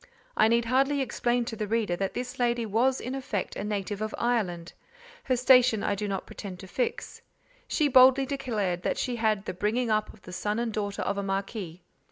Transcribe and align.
I 0.35 0.47
need 0.47 0.65
hardly 0.65 0.99
explain 0.99 1.45
to 1.45 1.55
the 1.55 1.67
reader 1.67 1.95
that 1.95 2.15
this 2.15 2.39
lady 2.39 2.65
was 2.65 2.99
in 2.99 3.13
effect 3.13 3.55
a 3.55 3.63
native 3.63 4.01
of 4.01 4.15
Ireland; 4.17 4.73
her 5.25 5.37
station 5.37 5.83
I 5.83 5.93
do 5.93 6.07
not 6.07 6.25
pretend 6.25 6.57
to 6.61 6.67
fix: 6.67 7.21
she 7.67 7.87
boldly 7.87 8.25
declared 8.25 8.81
that 8.81 8.97
she 8.97 9.17
had 9.17 9.37
"had 9.41 9.45
the 9.45 9.53
bringing 9.53 9.91
up 9.91 10.11
of 10.11 10.23
the 10.23 10.33
son 10.33 10.57
and 10.57 10.73
daughter 10.73 11.03
of 11.03 11.19
a 11.19 11.23
marquis." 11.23 11.83